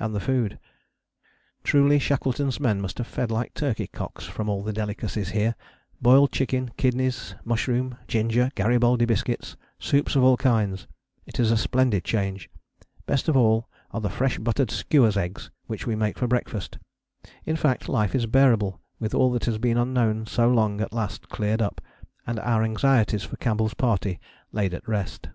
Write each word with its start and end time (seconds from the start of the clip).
And 0.00 0.12
the 0.12 0.18
food: 0.18 0.58
"Truly 1.62 2.00
Shackleton's 2.00 2.58
men 2.58 2.80
must 2.80 2.98
have 2.98 3.06
fed 3.06 3.30
like 3.30 3.54
turkey 3.54 3.86
cocks 3.86 4.24
from 4.24 4.48
all 4.48 4.64
the 4.64 4.72
delicacies 4.72 5.28
here: 5.28 5.54
boiled 6.02 6.32
chicken, 6.32 6.72
kidneys, 6.76 7.36
mushrooms, 7.44 7.94
ginger, 8.08 8.50
Garibaldi 8.56 9.04
biscuits, 9.04 9.56
soups 9.78 10.16
of 10.16 10.24
all 10.24 10.36
kinds: 10.36 10.88
it 11.24 11.38
is 11.38 11.52
a 11.52 11.56
splendid 11.56 12.02
change. 12.02 12.50
Best 13.06 13.28
of 13.28 13.36
all 13.36 13.68
are 13.92 14.00
the 14.00 14.10
fresh 14.10 14.40
buttered 14.40 14.72
skua's 14.72 15.16
eggs 15.16 15.52
which 15.68 15.86
we 15.86 15.94
make 15.94 16.18
for 16.18 16.26
breakfast. 16.26 16.76
In 17.46 17.54
fact, 17.54 17.88
life 17.88 18.12
is 18.12 18.26
bearable 18.26 18.80
with 18.98 19.14
all 19.14 19.30
that 19.30 19.44
has 19.44 19.58
been 19.58 19.76
unknown 19.78 20.26
so 20.26 20.48
long 20.50 20.80
at 20.80 20.92
last 20.92 21.28
cleared 21.28 21.62
up, 21.62 21.80
and 22.26 22.40
our 22.40 22.64
anxieties 22.64 23.22
for 23.22 23.36
Campbell's 23.36 23.74
party 23.74 24.18
laid 24.50 24.74
at 24.74 24.88
rest." 24.88 25.28